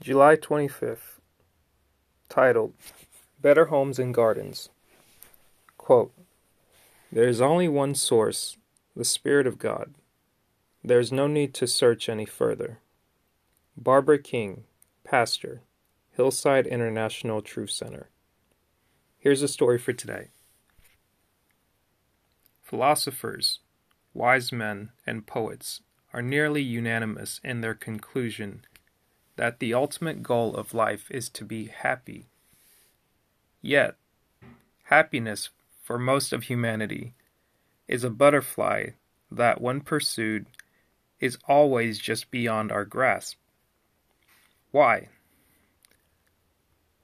[0.00, 1.18] July 25th,
[2.28, 2.72] titled
[3.42, 4.68] Better Homes and Gardens.
[5.76, 6.12] Quote,
[7.10, 8.56] There is only one source,
[8.94, 9.94] the Spirit of God.
[10.84, 12.78] There is no need to search any further.
[13.76, 14.62] Barbara King,
[15.02, 15.62] Pastor,
[16.12, 18.08] Hillside International Truth Center.
[19.18, 20.28] Here's a story for today.
[22.62, 23.58] Philosophers,
[24.14, 25.80] wise men, and poets
[26.12, 28.62] are nearly unanimous in their conclusion
[29.38, 32.26] that the ultimate goal of life is to be happy.
[33.62, 33.94] Yet,
[34.86, 35.50] happiness
[35.84, 37.14] for most of humanity
[37.86, 38.88] is a butterfly
[39.30, 40.46] that, when pursued,
[41.20, 43.38] is always just beyond our grasp.
[44.72, 45.08] Why?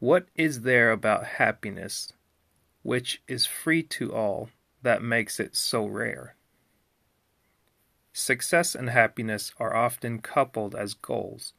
[0.01, 2.15] What is there about happiness,
[2.83, 4.51] which is free to all,
[4.83, 6.35] that makes it so rare?
[8.13, 11.53] Success and happiness are often coupled as goals,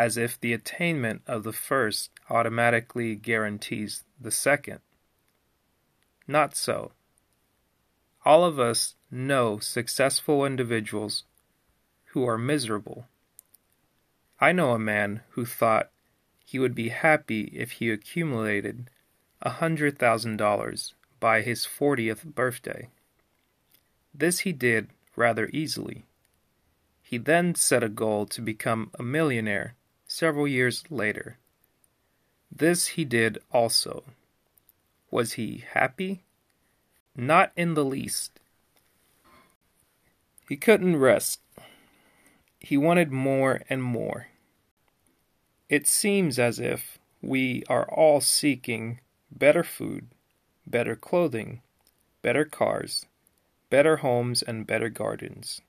[0.00, 4.80] as if the attainment of the first automatically guarantees the second.
[6.26, 6.92] Not so.
[8.24, 11.24] All of us know successful individuals
[12.12, 13.08] who are miserable.
[14.40, 15.90] I know a man who thought
[16.46, 18.88] he would be happy if he accumulated
[19.42, 22.88] a hundred thousand dollars by his fortieth birthday.
[24.14, 26.06] This he did rather easily.
[27.02, 29.74] He then set a goal to become a millionaire
[30.20, 31.38] several years later.
[32.52, 34.04] This he did also.
[35.10, 36.20] Was he happy?
[37.16, 38.38] Not in the least.
[40.46, 41.40] He couldn't rest.
[42.58, 44.26] He wanted more and more.
[45.70, 50.08] It seems as if we are all seeking better food,
[50.66, 51.62] better clothing,
[52.20, 53.06] better cars,
[53.70, 55.62] better homes and better gardens.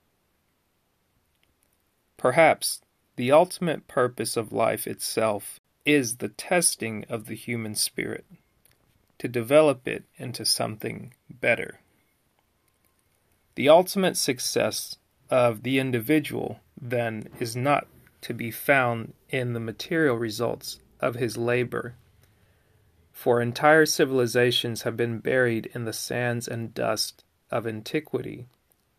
[2.18, 2.82] Perhaps
[3.16, 8.24] the ultimate purpose of life itself is the testing of the human spirit,
[9.18, 11.80] to develop it into something better.
[13.54, 14.96] The ultimate success
[15.28, 17.86] of the individual, then, is not
[18.22, 21.96] to be found in the material results of his labor
[23.12, 27.22] for entire civilizations have been buried in the sands and dust
[27.52, 28.48] of antiquity,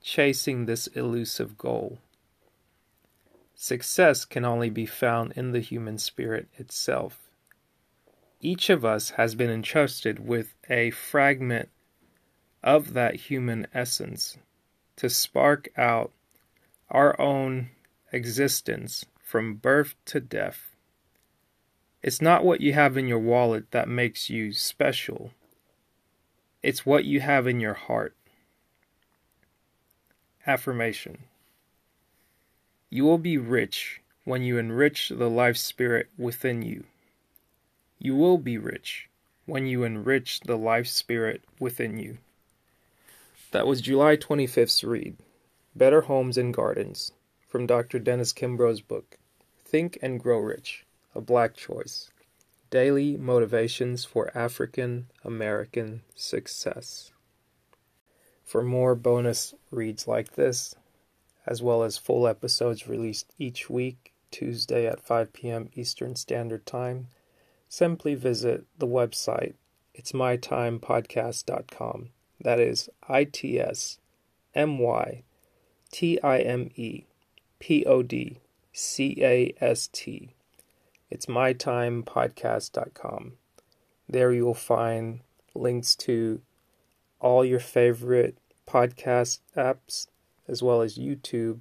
[0.01, 1.97] chasing this elusive goal.
[3.55, 7.29] Success can only be found in the human spirit itself.
[8.41, 11.69] Each of us has been entrusted with a fragment
[12.61, 14.37] of that human essence
[14.97, 16.11] to spark out
[16.89, 17.69] our own
[18.11, 20.75] existence from birth to death.
[22.01, 25.31] It's not what you have in your wallet that makes you special.
[26.61, 28.15] It's what you have in your heart.
[30.45, 31.19] Affirmation
[32.93, 36.83] You will be rich when you enrich the life spirit within you.
[37.97, 39.09] You will be rich
[39.47, 42.19] when you enrich the life spirit within you.
[43.49, 45.17] That was July 25th's read
[45.75, 47.13] Better Homes and Gardens
[47.47, 47.97] from Dr.
[47.97, 49.17] Dennis Kimbro's book,
[49.65, 52.11] Think and Grow Rich a Black Choice
[52.69, 57.11] Daily Motivations for African American Success.
[58.45, 60.75] For more bonus reads like this,
[61.45, 65.69] as well as full episodes released each week, Tuesday at 5 p.m.
[65.75, 67.07] Eastern Standard Time,
[67.69, 69.53] simply visit the website
[69.93, 72.09] it's mytimepodcast.com.
[72.41, 73.99] That is I T S
[74.55, 75.21] M Y
[75.91, 77.03] T I M E
[77.59, 78.39] P O D
[78.71, 80.33] C A S T
[81.13, 83.33] it's mytimepodcast.com.
[84.09, 85.19] There you will find
[85.53, 86.41] links to
[87.19, 90.07] all your favorite podcast apps,
[90.53, 91.59] as well as YouTube